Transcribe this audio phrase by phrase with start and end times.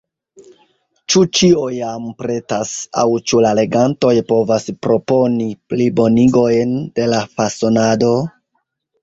[1.13, 3.03] Ĉu ĉio jam pretas, aŭ
[3.33, 8.13] ĉu la legantoj povas proponi plibonigojn de la fasonado?